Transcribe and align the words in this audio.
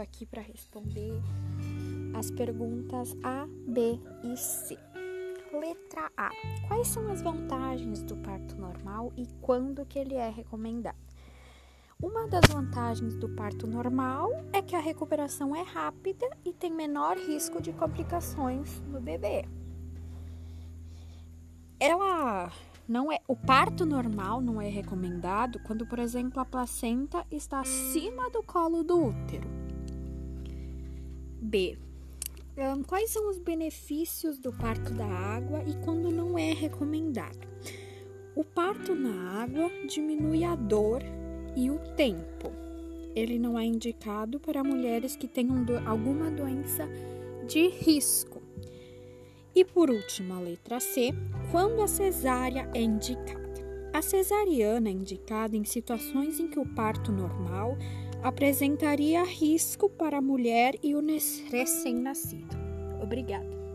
aqui 0.00 0.24
para 0.24 0.40
responder 0.40 1.20
as 2.14 2.30
perguntas 2.30 3.16
A, 3.22 3.46
B 3.66 3.98
e 4.22 4.36
C. 4.36 4.78
Letra 5.52 6.10
A. 6.16 6.30
Quais 6.68 6.88
são 6.88 7.10
as 7.10 7.20
vantagens 7.20 8.02
do 8.02 8.16
parto 8.16 8.56
normal 8.56 9.12
e 9.16 9.26
quando 9.40 9.84
que 9.84 9.98
ele 9.98 10.14
é 10.14 10.30
recomendado? 10.30 10.96
Uma 12.00 12.28
das 12.28 12.42
vantagens 12.50 13.14
do 13.16 13.28
parto 13.28 13.66
normal 13.66 14.30
é 14.52 14.60
que 14.60 14.76
a 14.76 14.80
recuperação 14.80 15.56
é 15.56 15.62
rápida 15.62 16.28
e 16.44 16.52
tem 16.52 16.70
menor 16.70 17.16
risco 17.16 17.60
de 17.60 17.72
complicações 17.72 18.80
no 18.82 19.00
bebê. 19.00 19.46
Ela 21.80 22.52
não 22.88 23.10
é, 23.10 23.18
o 23.26 23.34
parto 23.34 23.84
normal 23.84 24.40
não 24.40 24.60
é 24.62 24.68
recomendado 24.68 25.58
quando, 25.60 25.86
por 25.86 25.98
exemplo, 25.98 26.40
a 26.40 26.44
placenta 26.44 27.26
está 27.30 27.60
acima 27.60 28.30
do 28.30 28.42
colo 28.42 28.84
do 28.84 29.06
útero. 29.06 29.45
B. 31.40 31.78
Um, 32.56 32.82
quais 32.82 33.10
são 33.10 33.28
os 33.28 33.38
benefícios 33.38 34.38
do 34.38 34.52
parto 34.52 34.92
da 34.94 35.06
água 35.06 35.62
e 35.66 35.74
quando 35.84 36.10
não 36.10 36.38
é 36.38 36.52
recomendado? 36.52 37.46
O 38.34 38.44
parto 38.44 38.94
na 38.94 39.42
água 39.42 39.70
diminui 39.88 40.44
a 40.44 40.54
dor 40.54 41.02
e 41.54 41.70
o 41.70 41.78
tempo. 41.96 42.52
Ele 43.14 43.38
não 43.38 43.58
é 43.58 43.64
indicado 43.64 44.38
para 44.38 44.62
mulheres 44.62 45.16
que 45.16 45.26
tenham 45.26 45.64
do, 45.64 45.78
alguma 45.88 46.30
doença 46.30 46.88
de 47.46 47.68
risco. 47.68 48.42
E 49.54 49.64
por 49.64 49.88
último, 49.88 50.34
a 50.34 50.40
letra 50.40 50.78
C, 50.80 51.14
quando 51.50 51.80
a 51.80 51.86
cesárea 51.86 52.70
é 52.74 52.82
indicada. 52.82 53.46
A 53.94 54.02
cesariana 54.02 54.90
é 54.90 54.92
indicada 54.92 55.56
em 55.56 55.64
situações 55.64 56.38
em 56.38 56.48
que 56.48 56.58
o 56.58 56.66
parto 56.74 57.10
normal 57.10 57.78
apresentaria 58.26 59.22
risco 59.22 59.88
para 59.88 60.18
a 60.18 60.20
mulher 60.20 60.74
e 60.82 60.96
o 60.96 61.00
recém-nascido. 61.48 62.56
Obrigada. 63.00 63.65